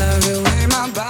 [0.00, 1.09] love the way my body